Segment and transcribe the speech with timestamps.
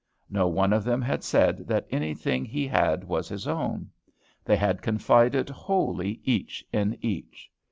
[0.31, 3.91] No one of them had said that anything he had was his own.
[4.43, 7.51] They had confided wholly each in each.